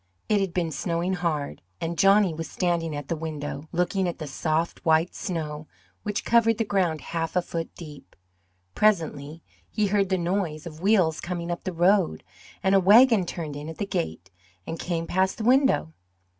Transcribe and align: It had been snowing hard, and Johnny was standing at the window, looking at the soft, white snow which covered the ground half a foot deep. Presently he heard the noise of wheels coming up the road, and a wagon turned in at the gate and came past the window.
It 0.27 0.41
had 0.41 0.51
been 0.51 0.71
snowing 0.71 1.13
hard, 1.13 1.61
and 1.79 1.95
Johnny 1.95 2.33
was 2.33 2.49
standing 2.49 2.95
at 2.95 3.07
the 3.07 3.15
window, 3.15 3.67
looking 3.71 4.07
at 4.07 4.17
the 4.17 4.25
soft, 4.25 4.83
white 4.83 5.13
snow 5.13 5.67
which 6.01 6.25
covered 6.25 6.57
the 6.57 6.65
ground 6.65 7.01
half 7.01 7.35
a 7.35 7.41
foot 7.43 7.75
deep. 7.75 8.15
Presently 8.73 9.43
he 9.69 9.85
heard 9.85 10.09
the 10.09 10.17
noise 10.17 10.65
of 10.65 10.81
wheels 10.81 11.19
coming 11.21 11.51
up 11.51 11.65
the 11.65 11.71
road, 11.71 12.23
and 12.63 12.73
a 12.73 12.79
wagon 12.79 13.27
turned 13.27 13.55
in 13.55 13.69
at 13.69 13.77
the 13.77 13.85
gate 13.85 14.31
and 14.65 14.79
came 14.79 15.05
past 15.05 15.37
the 15.37 15.43
window. 15.43 15.93